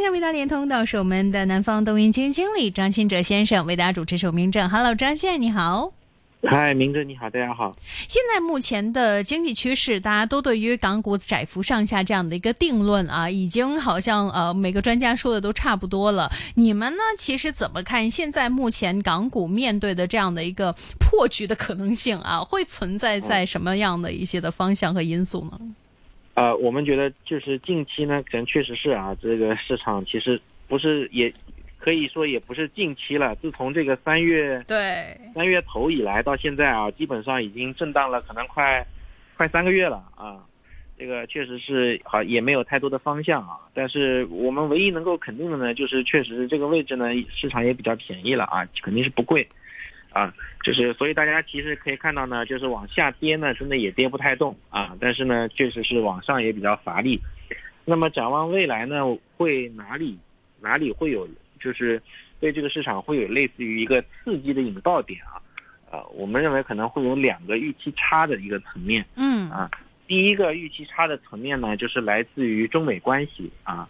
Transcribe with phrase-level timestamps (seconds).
[0.00, 4.66] 线上为大家连通到是我们的南方东云基金经理张新哲先生，为大家主持首名正。
[4.70, 5.92] Hello，张先生你好。
[6.42, 7.76] 嗨，明哲你好，大家好。
[8.08, 16.32] 现在目前的经济趋势，大家都对于港股窄幅上下这样的一个定论啊，已经好像呃每个专家说的都差不多了。
[16.54, 25.60] 你们呢，其实怎么看现在目前港股面对的这样的一个破局的可能性啊，会存在在什么样的一些的方向和因素呢？
[26.40, 31.30] 呃，我们觉得就是近期呢，可能确实是啊，这个市场其实不是也。
[31.78, 38.86] 可以说也不是近期了，自从这个三月对三月头以来到现在啊，基本上已经震荡了，可能快
[39.34, 40.44] 快三个月了啊。
[40.98, 43.56] 这个确实是好，也没有太多的方向啊。
[43.72, 49.48] 但是我们唯一能够肯定的呢，就是确实这个位置呢，市场也比较便宜了啊，肯定是不贵
[50.10, 50.34] 啊。
[50.62, 54.96] 就是所以大家其实可以看到呢，就是往下跌呢，真的也跌不太动啊。
[55.00, 57.20] 但是呢，确实是往上也比较乏力。
[57.84, 59.02] 那么展望未来呢，
[59.36, 60.18] 会哪里
[60.60, 61.28] 哪里会有？
[61.62, 62.00] 就是
[62.40, 65.36] 对这个市场会有类似于一个刺激的引爆点啊，
[65.90, 69.70] 呃，我们认为可能会有两个预期差的一个层面，嗯啊，
[70.06, 73.86] 第一个预期差的层面呢，就是来自于中美关系啊，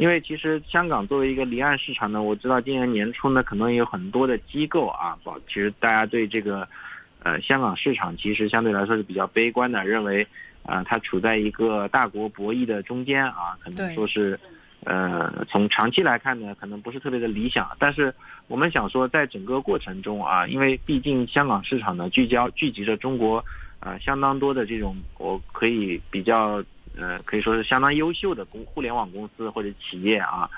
[0.00, 6.66] 因为其实香港作为一个离岸市场呢，我知道今年年初呢，可能有很多的机构啊，保其实大家对这个
[7.22, 10.26] 呃香港市场其实相对来说是比较悲观的，认为
[10.62, 14.40] 啊它处在一个大国博弈的中间啊，可能说是。
[14.82, 18.14] 呃，从长期来看呢，可能不是特别的理想，但是
[18.48, 23.44] 我们想说，在整个过程中啊，因为毕竟香港市场呢聚焦聚集着中国，
[23.80, 26.64] 呃，相当多的这种我可以比较
[26.96, 30.48] 呃可以说是相当优秀的公互联网公司或者企业啊，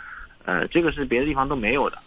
[0.45, 1.99] 呃，这个是别的地方都没有的，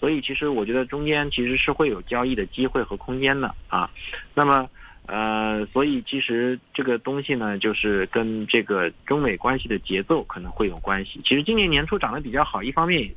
[0.00, 3.90] 所以其实我觉得中间其实是会有交易的机会和空间的啊，
[4.34, 4.68] 那么。
[5.08, 11.20] 呃，所以其实这个东西呢，就是跟这个中美关系的节奏可能会有关系。
[11.22, 13.08] 其实今年年初涨得比较好，一方面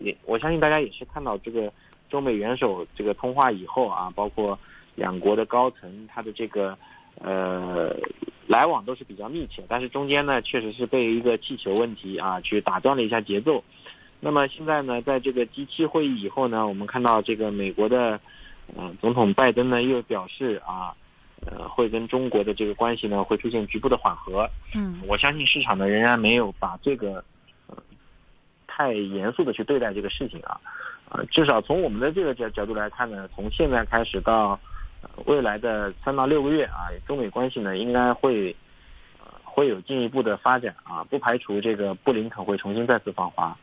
[0.00, 1.72] 也我相信大家也是看到这个
[2.10, 4.58] 中美元首这个通话以后啊，包括
[4.94, 6.76] 两国的高层他的这个
[7.18, 7.96] 呃
[8.46, 13.64] 来往都是比较密切，但是中间呢确实是被一个气球问题啊去打断了一下节奏。
[14.20, 18.20] 那么现在呢，在这个 G7 会议以后呢，我们看到这个美国的
[18.76, 20.94] 嗯总统拜登呢又表示啊。
[21.46, 24.46] 呃，会跟中国的这个关系呢，会出现局部的缓和。
[24.74, 27.24] 嗯，我相信市场呢仍然没有把这个
[27.66, 27.78] 呃
[28.66, 30.60] 太严肃的去对待这个事情啊。
[31.08, 34.60] 呃，至少从我们的这个角角度来看呢，从现在开始到
[35.26, 38.54] 未来的三到六个月啊，中美关系呢应该会
[39.18, 43.56] 呃会有进一步的发展啊，不排除这个布林肯会重新再次访华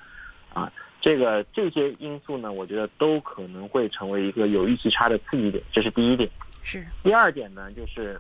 [0.54, 0.72] 啊。
[1.00, 6.28] 这个这些因素呢，我觉得都可能会成为一个有预期差的刺激点，这是第一点。
[6.64, 8.20] 是第二点呢，就是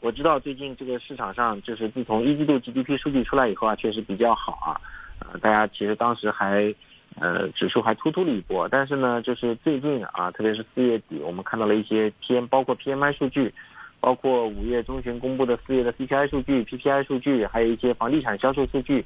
[0.00, 4.80] 我知道最近这个市场上，就是自从一季度 GDP 数据出来以后啊，确实比较好啊，
[5.20, 6.74] 呃，大家其实当时还
[7.20, 13.52] 呃指数还突突了一波，但是呢，就是最近啊，特别是四月底，我们看到了一些 PM，包括 PMI 数据，
[14.00, 19.04] 包括五月中旬公布的四月的 CPI 数据、PPI 数据，还有一些房地产销售数据，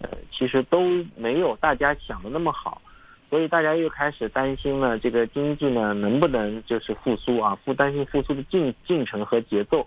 [0.00, 2.80] 呃，其实都没有大家想的那么好。
[3.30, 7.54] 所以大家又开始担心呢，这个经济呢能不能就是复苏啊？
[7.62, 9.86] 复担心复苏的进进程和节奏，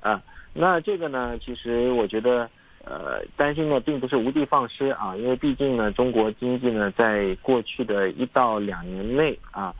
[0.00, 0.22] 啊，
[0.54, 2.48] 那这个呢，其实我觉得，
[2.86, 9.74] 呃，担心呢并不是无的放矢啊，因为毕竟呢，中国经济呢在过去的一到两年内啊，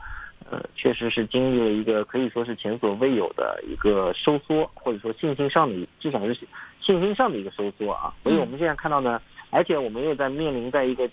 [0.51, 6.37] 呃，确实是经历了一个可以说是前所未有的一个收缩，或者说信心上的，至少是
[6.81, 8.13] 信心上的一个收缩啊。
[8.21, 9.19] 所以我们现在看到呢，
[9.49, 11.09] 而且我们又在面临在一个。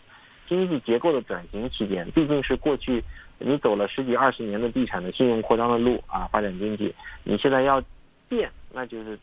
[0.47, 3.03] 经济结构的转型期间，毕竟是过去
[3.38, 7.83] 你走了十几二十年的地产的信用扩张的路啊，发展经济，你现在要
[8.28, 9.19] 变，那就是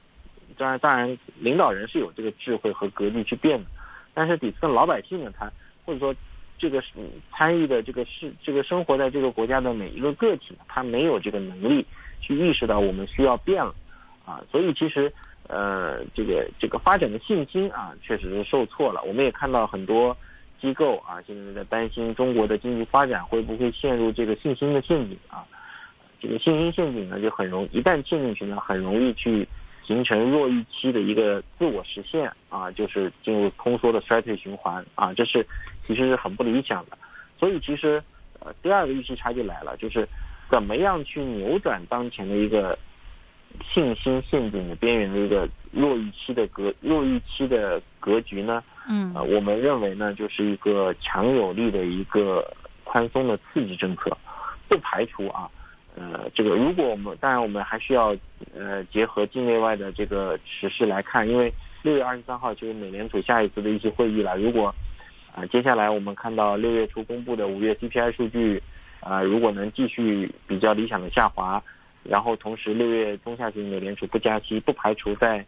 [0.58, 3.66] 当然当然，领导人是有这个智慧和格局去变的，
[4.14, 5.52] 但是底层老百姓呢，他
[5.86, 6.16] 或者说
[6.58, 6.84] 这个
[7.32, 11.86] 参与的这个是这个生活在这个国家的每一个个体，他没有这个能力
[12.20, 13.74] 去意识到我们需要变了
[14.26, 15.12] 啊，所以其实
[15.48, 20.16] 呃这个这个发展的信心啊，确实是受挫了，我们也看到很多。
[20.62, 25.44] 机构啊，现在在担心中国的经济发展会不会陷入这个信心的陷阱啊？
[26.20, 29.48] 这个信心陷阱呢，就很容易一旦陷进去呢，很容易去
[29.92, 35.46] 形成弱预期的一个自我实现啊，就是进入通缩的衰退循环啊，这是
[35.86, 36.98] 其实是很不理想的。
[37.38, 38.02] 所以其实
[38.40, 40.08] 呃，第二个预期差就来了，就是
[40.50, 42.78] 怎么样去扭转当前的一个
[43.74, 48.64] 信心陷阱的边缘的一个弱预期的格弱预期的格局呢？
[48.88, 52.50] 嗯，我们认为呢，就是一个强有力的一个
[52.86, 54.18] 宽松的刺激政策，
[54.70, 55.52] 不排除啊，
[55.96, 58.16] 呃，这个如果我们当然我们还需要
[58.56, 61.54] 呃结合境内外的这个时事来看，因为
[61.84, 64.74] 六月二十三号就是美联储下一次的一些会议了，如果
[65.36, 68.62] 啊，接下来我们看到六月初公布的五月 CPI 数据，
[69.00, 71.62] 啊，如果能继续比较理想的下滑，
[72.04, 75.46] 然后同时六月中下旬美联储不加息，不排除在，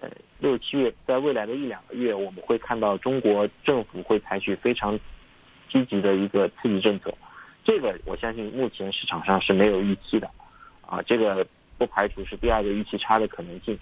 [0.00, 0.08] 呃
[0.38, 4.98] 六七月在未来的一两个月，我们会看到中国政府会采取非常
[5.68, 7.12] 积极的一个刺激政策，
[7.70, 10.28] 这个我相信目前市场上是没有预期的，
[10.84, 11.46] 啊，这个
[11.78, 13.78] 不排除是第二个预期差的可能性，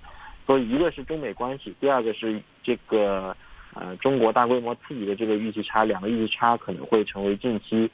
[0.46, 3.34] 所以一个是中美关系，第二个是这个。
[3.74, 7.88] 呃，中国大规模刺激的这个预期差，两个预期差可能会成为近期，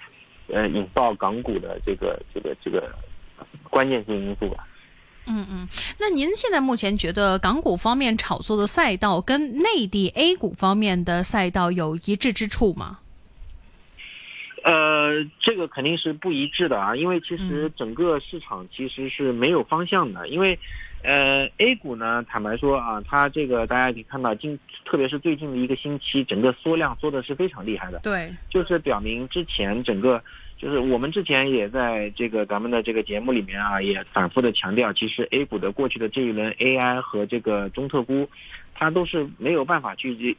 [0.47, 2.89] 呃，引爆港股的这个这个这个
[3.69, 4.67] 关键性因素吧。
[5.27, 5.69] 嗯嗯，
[5.99, 13.01] 那您现在目前觉得港股方面炒作的赛道跟内地 A 股方面的赛道有一致之处吗？
[14.65, 20.59] 呃，这个肯定是不一致的啊，因为其实整个市场其实是没有方向的，因为。
[21.07, 27.99] 呃，A 股呢，坦白说啊，它这个大家可以看到，近特别是最近的一个星期，整个缩量缩的是非常厉害的。
[27.99, 30.25] 对，就是表明之前整个，
[30.57, 38.27] 就是我们之前也在这个咱们的这个节目里面啊，也反复的强调，其实 A 股的过去的这一轮 AI 和这个中特估，
[38.75, 40.35] 它都是没有办法去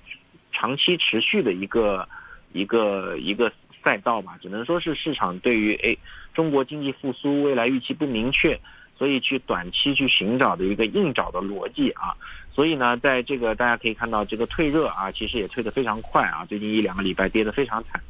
[0.51, 2.10] 长期持续的一个
[2.54, 3.51] 一个一个
[3.85, 5.97] 赛道吧，只能说是市场对于诶
[6.33, 8.59] 中国经济复苏未来预期不明确。
[8.97, 12.15] 所以去短期去寻找的一个硬找的逻辑啊，
[12.53, 18.01] 所以呢，在这个大家可以看到这个退热啊，其实也退得非常快啊，最近一两个礼拜跌得非常惨，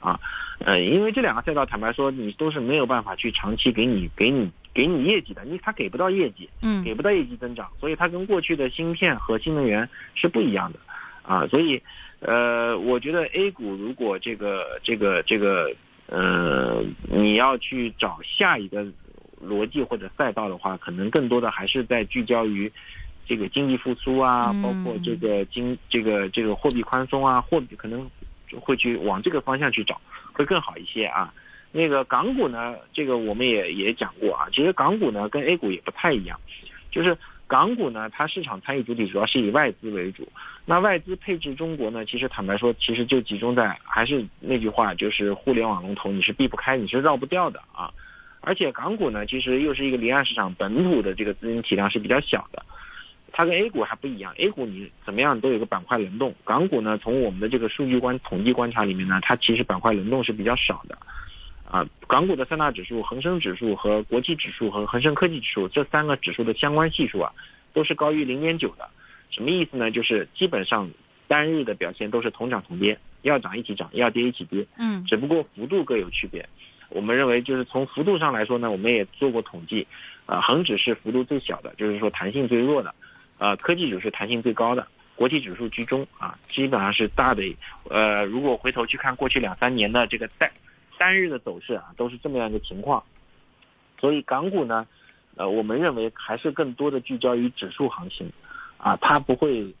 [0.00, 0.18] 啊，
[0.58, 10.80] 呃，因为这两个赛道坦白说，你都是没有办法去长期给你给你给你业绩的，你它给不到业绩，嗯，给不到业绩增长，所以它跟过去的芯片和新能源是不一样的，
[11.22, 11.80] 啊，所以，
[12.22, 15.70] 呃，我觉得 A 股如果这个这个这个，
[16.06, 18.86] 呃，你要去找下一个。
[19.44, 22.70] 逻辑或者赛道的话，可能更多的还是在聚焦于
[23.26, 28.08] 这个经济复苏啊，包括这个经这个这个货币宽松啊，货币可能
[28.60, 30.00] 会去往这个方向去找，
[30.32, 31.34] 会更好一些啊。
[31.72, 36.38] 那个港股呢，这个我们也也讲过啊，其实港股呢跟 A 股也不太一样，
[36.92, 37.18] 就是
[37.52, 40.26] 港股呢它市场参与主体主要是以外资为主，
[40.64, 47.92] 那外资配置中国呢，其实坦白说，其实就集中在还是那句话，就是互联网龙头你是避不开，你是绕不掉的啊。
[48.40, 52.64] 而且港股呢，其实又是一个离岸市场，本土的这个资金体量是比较小的，
[53.32, 54.32] 它跟 A 股还不一样。
[54.38, 60.96] A 股你怎么样都有个板块轮动，港股呢，从我们的这个数据观统计观察里面呢，它其实板块轮动是比较少的。
[61.72, 67.32] 啊，港股的三大指数，恒生指数和国际指数和恒生科技指数这三个指数的相关系数啊，
[67.72, 68.86] 都是高于零点九的。
[69.30, 69.90] 什么意思呢？
[69.90, 70.90] 就是基本上
[71.26, 74.66] 单日的表现都是同涨同跌，要涨一起涨，要跌一起跌。
[74.76, 76.46] 嗯，只不过幅度各有区别。
[76.90, 79.86] 我们认为，就是从幅度上来说呢，我们也做过统计，
[80.26, 82.94] 啊，恒指是幅度最小的，就是说弹性最弱的，
[83.38, 84.86] 啊，科技指数弹性最高的，
[85.16, 87.42] 国际指数居中啊，基本上是大的，
[87.88, 90.50] 呃，如果回头去看过去两三年的这个单
[91.02, 93.02] 单日的走势啊，都是这么样一个情况，
[93.98, 94.86] 所以港股呢，
[95.34, 98.30] 呃，我们认为还是更多的聚焦于指数行情，
[98.76, 99.74] 啊，它不会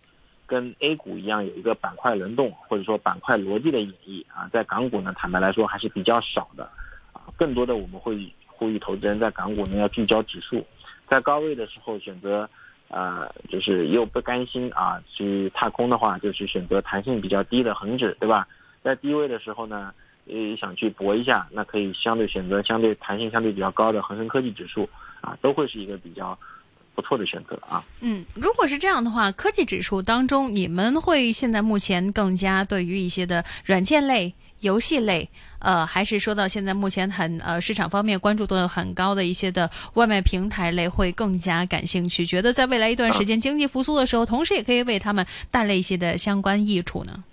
[0.46, 6.64] 跟 A 股一样有一个板块轮动或者说板块逻辑的演绎啊，在港股呢，坦白来说还是比较少的。
[7.12, 10.66] 啊更多的我们会呼吁投资人在港股呢要聚焦指数，
[11.08, 12.50] 在高位的时候选择，
[12.88, 18.48] 呃，就是又不甘心啊去踏空的话，就去选择弹性比较低的恒指，对吧？
[18.82, 19.94] 在低位的时候呢，
[20.26, 24.88] 呃，想去搏一下，那可以相对选择相对弹性相对比较高的恒生科技指数，
[25.20, 26.38] 啊，都会是一个比较
[26.94, 27.84] 不错的选择啊。
[28.00, 34.34] 嗯，如果是这样的话，科技指数当中，你们会现在目前更加对于一些的软件类。
[34.60, 47.24] 游戏类，呃，还是说到现在目前很呃市场方面关注度很高的一些的外卖平台类会更加感兴趣，觉得在未来一段时间经济复苏的时候，同时也可以为他们带来一些的相关益处呢。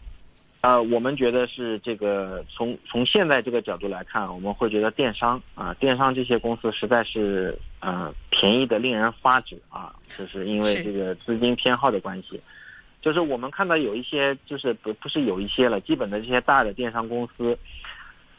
[0.62, 12.42] 呃，我们觉得是这个从从现在这个角度来看，我们会觉得电商啊，电商这些公司实在是呃便宜的令人发指啊，就是因为这个资金偏好的关系。
[13.02, 17.58] 就是我们看到有一些，就是不不是有一些了，基本的这些大的电商公司，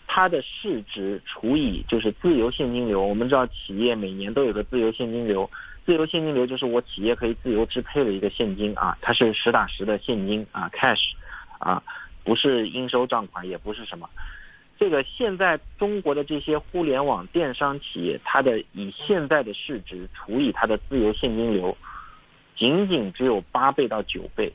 [0.06, 3.00] 它的市值除以就是自由现金流。
[3.00, 5.50] 我们知道企业每年都有个自由现金流，
[5.86, 11.12] 自由现金流就是我企业可以自由支配的一个现金啊，它是实打实的现金啊，cash，
[11.58, 11.82] 啊，
[12.24, 14.08] 不是应收账款，也不是什么。
[14.78, 21.76] 这个现在中国的这些互联网电商企业，它的以现在的市值除以它的自由现金流。
[22.56, 24.52] 仅仅只有八倍到九倍，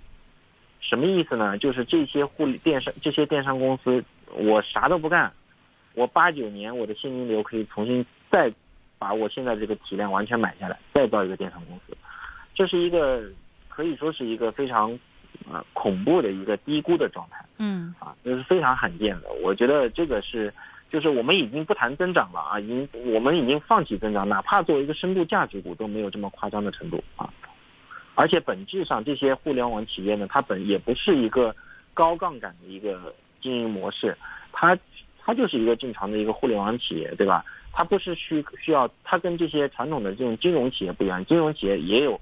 [0.79, 1.57] 什么意思呢？
[1.57, 5.33] 就是这些互联电商这些电商公司，我啥都不干，
[5.95, 8.51] 我八九年我的现金流可以重新再
[8.99, 11.97] 把我现在这个体量完全买下来，再造一个电商公司，
[12.53, 13.23] 这是一个
[13.69, 14.99] 可以说是一个非常
[15.51, 17.45] 呃恐怖的一个低估的状态。
[17.57, 19.31] 嗯啊，这是非常罕见的。
[19.43, 20.53] 我觉得这个是，
[20.89, 27.31] 就是我们已经不谈增长了啊，已经我们已经放弃增长，哪怕作为一个深度价值股都没有这么夸张的程度啊。
[28.15, 31.55] 而且本质上，这些互联网企业呢，它本也不是一个
[31.93, 34.17] 高杠杆的一个经营模式，
[34.51, 34.77] 它
[35.21, 37.43] 它就是一个正常的一个互联网企业，对吧？
[37.73, 42.17] 它不是需需要，它跟这些传统的这种金融企业不一样，金融企业也有，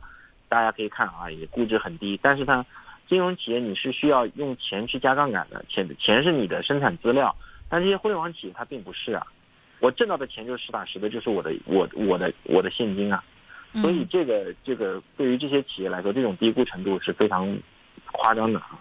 [0.49, 2.65] 大家可以看啊，也估值很低，但是它
[3.07, 7.35] 金融企业你是需要用钱去加杠杆的，钱钱是你的生产资料，
[7.69, 9.27] 但这些互联网企业它并不是啊，
[9.79, 13.23] 我挣到的钱就是实打实的，就是我的我我的我的现金啊，
[13.75, 17.57] 所以这个这个对于这些企业来说，这种低估程度是非常
[18.11, 18.79] 夸张的啊。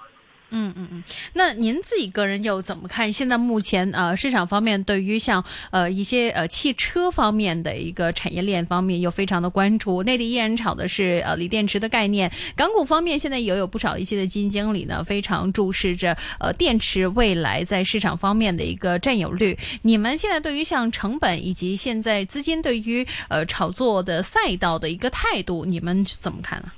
[0.55, 3.11] 嗯嗯嗯，那您自己个人又怎么看？
[3.11, 19.59] 现在目前呃市场方面对于像呃一些呃汽车方面的一个产业链方面又非常的关注，内地依然炒的是呃锂电池的概念，港股方面现在也有不少一些的基金经理呢非常注视着呃电池未来在市场方面的一个占有率。
[19.81, 26.71] 你们现在对于像成本以及现在资金对于呃炒作的赛道的一个态度，你们怎么看呢？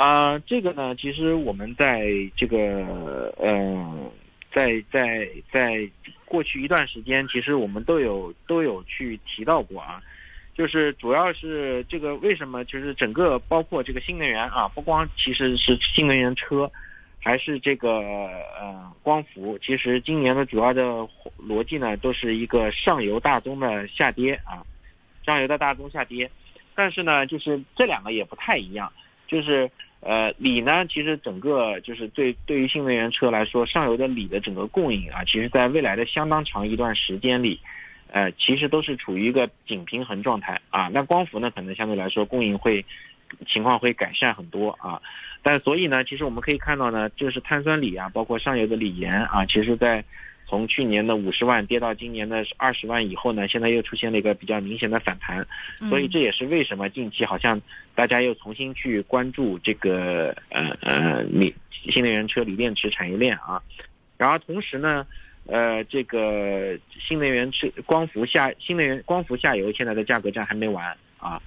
[0.00, 4.10] 啊这个呢，其实我们在这个，嗯，
[4.50, 5.86] 在在在
[6.24, 10.00] 过去一段时间，其实我们都有都有去提到过啊，
[10.54, 16.72] 就是主要是这个为什么，就是整个包括这个新能源啊，不光其实是新能源车，
[17.18, 17.98] 还是这个
[18.58, 21.06] 呃光伏，其实今年的主要的
[21.46, 24.64] 逻辑呢，都是一个上游大宗的下跌啊，
[25.26, 26.30] 上游的大宗下跌，
[26.74, 28.90] 但是呢，就是这两个也不太一样。
[29.26, 37.60] 就是呃锂呢，其实整个就是对对于新能源车来说，上游的锂的整个供应啊，其实在未来的相当长一段时间里，
[38.08, 40.88] 呃，其实都是处于一个紧平衡状态啊。
[40.92, 42.84] 那光伏呢，可能相对来说供应会
[43.46, 45.00] 情况会改善很多啊。
[45.42, 50.04] 但所以呢，其实我们可以看到呢，就是碳酸锂啊，包括上游的锂盐啊，其实在。
[50.50, 55.46] 从去年的五十万跌到今年的二十万以后呢，现在又出现了一个比较明显的反弹，
[55.88, 57.62] 所以这也是为什么近期好像
[57.94, 63.62] 大家又重新去关注这个呃呃锂新能源车锂电池产业链啊。
[64.18, 65.06] 然后同时呢，
[65.46, 70.84] 呃这个新能源车光伏下新能源光伏下游现在的价格战还没完
[71.20, 71.40] 啊，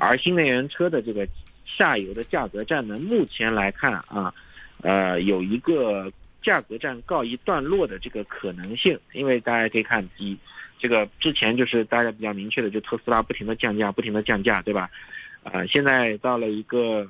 [0.00, 1.24] 而新能源车的这个
[1.64, 4.34] 下游的价格战呢，目前来看啊，
[4.82, 6.08] 呃有一个。
[6.42, 10.36] 价格战告一段落的这个可能性，因为大家可以看，一
[10.78, 14.88] 这个之前就是大家比较明确的，就特斯拉不停的降价，不停的降价，对吧？
[15.44, 17.06] 啊，现在到了一个，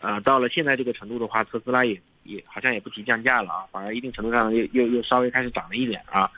[0.00, 6.28] 啊，到了现在这个程度的话，特斯拉也也好像也不提降价了啊，反而一定程度上又又又稍微开始涨了一点啊，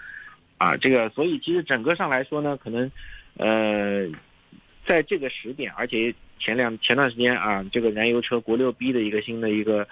[0.59, 2.91] 啊，这个所以其实整个上来说呢，可能
[3.39, 4.07] 呃，
[4.87, 9.89] 在这个时点，而且前两前段时间啊，这个燃油车国六 B 的一个新的一个。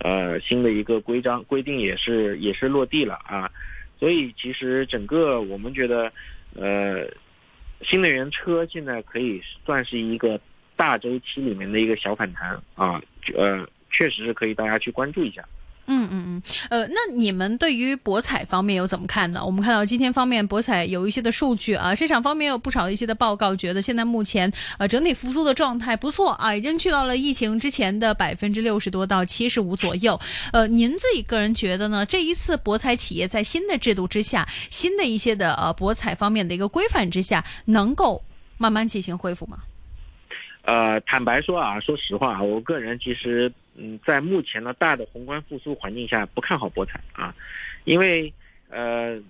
[0.00, 3.50] 呃，新的一个规章规定也是也是落地了啊，
[3.98, 6.12] 所以其实整个我们觉得，
[6.54, 7.06] 呃，
[7.82, 10.40] 新能源车现在可以算是一个
[10.76, 13.00] 大周期里面的一个小反弹啊，
[13.34, 15.44] 呃，确实是可以大家去关注一下。
[15.86, 19.44] 嗯嗯嗯，呃，那你们对于博彩方面有怎么看呢？
[19.44, 30.18] 我们看到今天方面博彩有一些的数据啊，市场方面有不少一些的报告，觉得现在目前呃整体复苏的状态不错啊，已经去到了疫情之前的百分之六十多到七十五左右。
[30.52, 32.06] 呃，您自己个人觉得呢？
[32.06, 38.22] 这一次博彩企业在新的制度之下，新的一些的呃博彩方面的一个规范之下，能够
[38.56, 39.58] 慢慢进行恢复吗？
[40.64, 43.52] 呃，坦白说啊，说实话啊，我个人其实。
[43.76, 47.34] 嗯，在目前的大的宏观复苏环境下，不看好博彩啊，
[47.82, 48.32] 因为
[48.68, 49.20] 呃，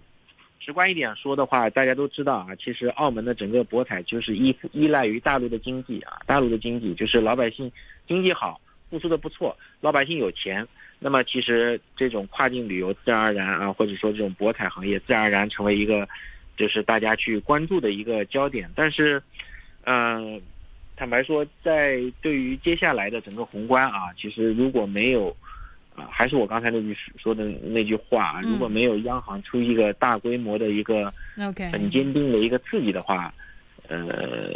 [0.60, 7.72] 直观一点说的话，大家都知道啊，其实澳门的整个博彩就是依依赖于大陆的经济啊，大陆的经济就是老百姓
[8.06, 8.60] 经济好，
[8.90, 16.06] 复苏的不错，老百姓有钱，那么其实这种跨境旅游自然而然啊，或者说这种博彩行业自然而然成为一个
[16.54, 19.22] 就是大家去关注的一个焦点，但是，
[19.84, 20.38] 嗯。
[20.96, 25.34] 坦白说，在对于接下来的整个宏观啊，其实如果没有，
[25.94, 31.12] 啊，还是我刚才那句说的那句话啊，如果没有央行出一个大规模的一个
[31.72, 33.34] 很坚定的一个刺激的话，
[33.88, 34.52] 呃，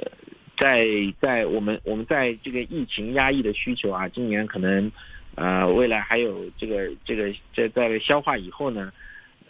[0.57, 0.87] 在
[1.21, 4.91] 在我们我们在这个疫情压抑的需求啊，今年可能，
[5.35, 8.93] 呃，未来还有这个这个在在消化以后呢，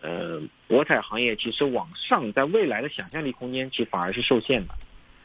[0.00, 4.75] 呃，博彩行业其实往上在未来的想象力空间其实反而是受限的。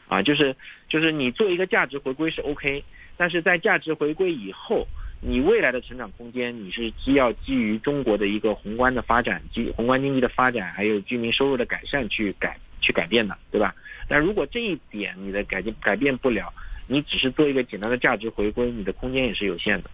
[0.08, 0.54] 啊，就是
[0.88, 2.84] 就是你做一个价值回归是 OK，
[3.16, 4.86] 但是在价值回归以后，
[5.20, 13.74] 你未来的成长空间你是既要基于中国的一个宏观的发展，基宏观经济的发展，还有居民收入的改善去改去改变的，对吧？
[14.06, 16.52] 但如果这一点你的改变改变不了，
[16.86, 19.90] 你只是做一个简单的价值回归，你的空间也是有限的。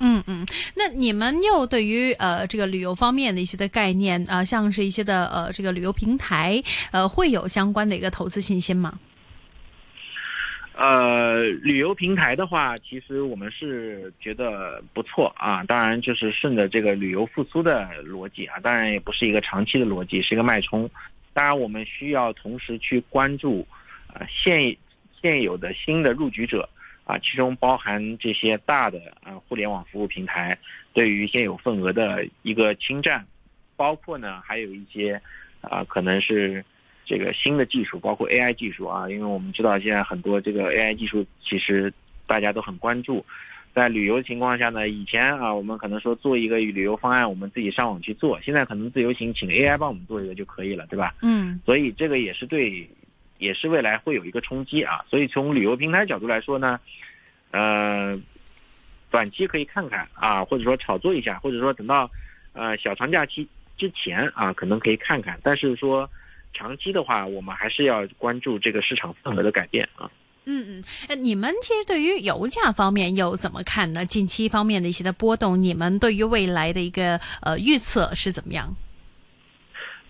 [0.00, 6.62] 嗯嗯，那你们又对于呃这个旅游方面的一些的概念啊、像是一些的呃这个旅游平台，
[6.92, 8.96] 呃会有相关的一个投资信心吗？
[10.78, 15.64] 呃，旅游平台的话，其实我们是觉得不错啊。
[15.64, 20.88] 当然，就是顺着这个旅游复苏的逻辑啊，当然也不是一个长期的逻辑，是一个脉冲。
[21.32, 23.66] 当然，我们需要同时去关注
[24.06, 24.76] 啊现
[25.20, 26.68] 现有的新的入局者。
[27.04, 30.58] 啊，其中包含这些大的啊互联网服务平台
[30.92, 33.26] 对于现有份额的一个侵占，
[33.76, 35.18] 包括呢还有一些
[35.62, 36.62] 啊可能是
[37.08, 41.92] 這個新的技术，包括 AI 技术啊，因为我们知道现在很多这个 AI 技术其实
[42.26, 43.24] 大家都很关注，
[43.74, 51.14] 在旅游情况下呢，以前啊我们可能说做一个旅游方案，我们自己上网去做，现在可能自由行请 AI 帮我们做一个就可以了，对吧？
[51.22, 52.88] 嗯，所以这个也是对。
[53.40, 56.80] 也是未来会有一个冲击啊，所以从旅游平台角度来说呢，
[57.52, 58.20] 呃，
[59.12, 62.10] 短期可以看看啊，或者说炒作一下，或者说等到
[62.52, 63.46] 呃小长假期
[63.76, 65.38] 之前啊，可能可以看看。
[65.40, 66.10] 但是說
[66.58, 70.10] 長期的话，我们还是要关注这个市场份额的改变啊。
[70.50, 74.04] 嗯嗯，你们其实对于油价方面又怎么看呢？
[74.04, 78.74] 近期方面的一些的波动，你们对于未来的一个呃预测是怎么样？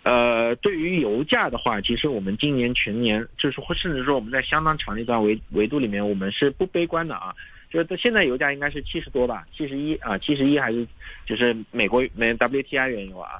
[0.05, 7.35] 呃，对于油价的话，其实我们今年全年，就是或甚至说我们在相当长一段维维度里面，我们是不悲观的啊。
[7.71, 10.87] 就是现在油价应该是七十多吧，七十一啊，七十一还是
[11.27, 13.33] 就是美国美 WTI 原油啊。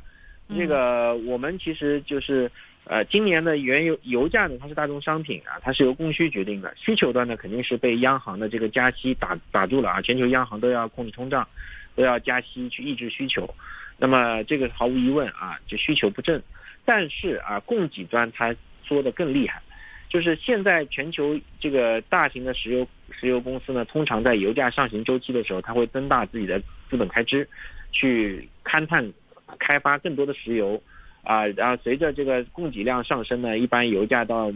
[0.47, 2.51] 那个我们其实就是
[2.89, 6.73] 呃，今年的原油油价呢，它是大宗商品啊，它是由供需决定的。
[6.75, 11.47] 需求端呢，肯定是被央行的这个加息打打住了啊，全球央行都要控制通胀，
[11.95, 13.55] 都要加息去抑制需求。
[13.99, 16.43] 那么这个毫无疑问啊，就需求不振。
[16.87, 19.61] 但是啊，供给端它缩的更厉害，
[20.09, 27.47] 就是现在全球这个大型的石油石油公司呢，通常在油价上行周期的时候，它会增大自己的资本开支，
[27.93, 29.13] 去勘探、
[29.59, 30.83] 开发更多的石油，
[31.29, 34.51] 啊，然后随着这个供给量上升呢，一般油价到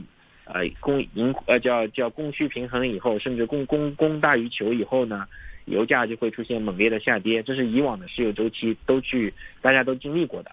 [0.44, 5.28] 呃供盈呃叫叫供需平衡以后，甚至供供供大于求以后呢，
[5.66, 10.50] 油价就会出现猛烈的下跌，这是以往的石油周期都去大家都经历过的。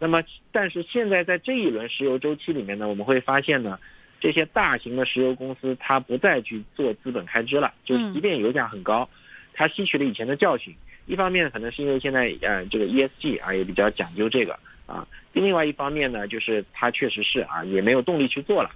[0.00, 3.78] 那么，但是现在在这一轮石油周期里面呢，我们会发现呢，
[4.18, 9.08] 这些大型的石油公司它不再去做资本开支了，就即便油价很高，
[9.52, 10.74] 它吸取了以前的教训。
[11.06, 14.58] 一方面可能是因为现在呃这个 ESG 啊也比较讲究這個
[14.90, 18.70] 啊，另外一方面呢，就是它确实是啊也没有动力去做了，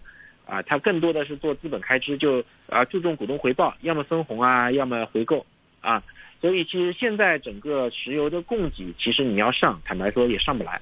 [0.46, 5.44] 啊，它更多的是做资本开支，就啊注重股东回报，要么分红啊，要么回购
[5.80, 6.00] 啊，
[6.40, 10.80] 所以其实现在整个石油的供给其实你要上，坦白说也上不来。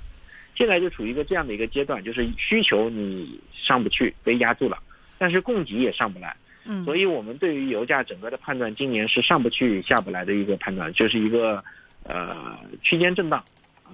[0.54, 4.78] 现在就处于一个这样的一个阶段，就是需求你上不去，被压住了，
[5.16, 11.64] 但是供给也上不来，嗯，所以我们对于油价整个的判断，今年是上不去下不来的一个判断，就是一个
[12.04, 13.40] 呃区间震盪，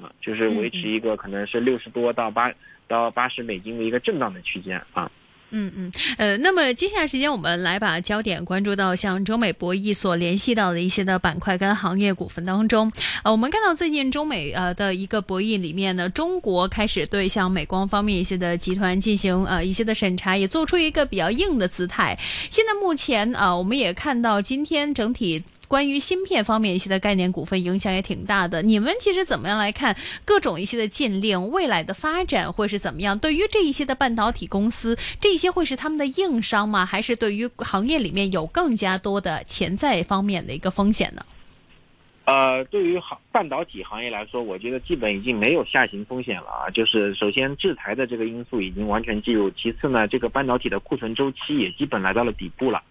[0.03, 2.53] 啊，就是维持一个可能是六十多到八
[2.87, 5.11] 到八十美金的一个震荡的区间啊。
[5.51, 12.93] 嗯嗯，呃，那么接下来时间我们来把焦点关注到像中美博弈所联系到的一些的板块跟行业股份当中。
[13.25, 22.15] 呃，我们看到最近中美呃的一个博弈里面呢，中国开始对像美光方面一些的集团进行呃一些的审查，也做出一个比较硬的姿态。
[22.51, 25.43] 现在目前啊，呃，我们也看到今天整體。
[25.69, 33.19] 关于芯片方面一些的概念股份影响也挺大的，你们其实怎么样来看各种一些的禁令未来的发展会是怎么样？
[33.19, 36.87] 对于这一些的半导体公司，这些会是他们的硬伤吗？
[36.87, 41.23] 还是对于行业里面有更加多的潜在方面的一个风险呢？
[42.25, 46.71] 呃，对于行半导体行业来说，我觉得基本已经没有下行风险了啊。
[46.71, 52.83] 就是首先制裁的这个因素已经完全进入，其次呢，这个半导体的库存周期也基本来到了底部了。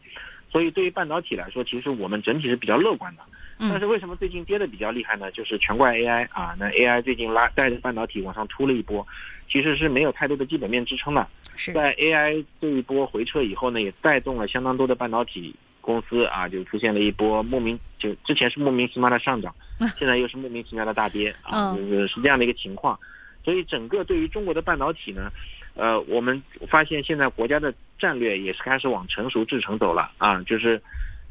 [0.58, 3.22] 所以对于半导体来说，其实我们整体是比较乐观的。
[3.60, 5.32] 但是为什么最近跌的比较厉害呢？
[5.32, 9.06] 就是全怪 AI 啊，那 AI 最近拉带着半导体往上突了一波，
[9.48, 11.28] 其实是没有太多的基本面支撑的。
[11.76, 19.54] 在 AI 这一波回撤以后呢，也带动了相当多的半导体公司啊，就出现了一波莫名就之前是莫名其妙的上涨，
[20.00, 23.00] 现在又是莫名其妙的大跌啊，就是是这样的一个情况。
[23.46, 25.32] 所以整个对于中国的半导体呢，
[25.76, 30.82] 呃，我们发现现在国家的戰略也是开始往成熟制程走了啊，就是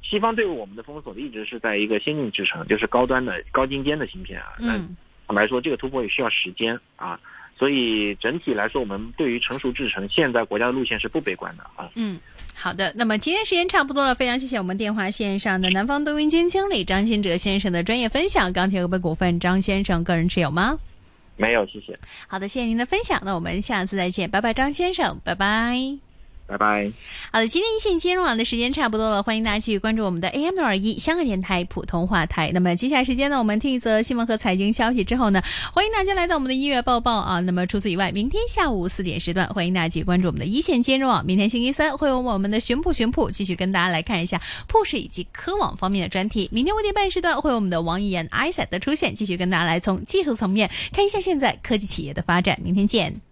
[0.03, 4.55] 西方对我们的封锁一直是在一个先进制程，就是高端的高精尖的芯片啊。
[4.59, 4.97] 嗯。
[5.29, 7.19] 坦白说，这个突破也需要时间啊，
[7.59, 11.91] 所以整体来说，我们对于成熟制程，现在国家的路线是不悲观的啊。
[11.97, 12.17] 嗯，
[12.55, 12.93] 好的。
[12.95, 18.53] 那么今天时间差不多了，非常谢谢我们电话线上的南方多雲基金经理张新哲先生的专业分享。
[18.53, 20.79] 钢铁股份股份，張先生个人持有吗？
[21.37, 21.99] 没有，谢谢。
[22.29, 23.21] 好的，谢谢您的分享。
[23.25, 25.99] 那我们下次再见，拜拜，张先生，拜拜。
[26.47, 26.93] 拜拜。
[27.33, 32.51] 好的，今天一线金融网的时间差不多了，欢迎大家继续关注我们的 AM 六二一香港电台普通话台。
[32.55, 37.41] 那么接下来时间呢，我们听一则新闻和财经消息之后呢，欢迎大家来到我们的音乐报报啊。
[37.41, 41.25] 那么除此以外，明天下午四点时段，欢迎大家继续关注我们的一线金融网。
[41.27, 46.49] 明天星期三会有我们的巡铺巡铺，继续跟大家来看一下铺市以及科网方面的专题。
[46.53, 52.57] 明天五点半时段会有我们的王一言 i s a t 的出现，继续跟大家来从技术层面看一下现在科技企业的发展。
[52.63, 53.26] 明天见。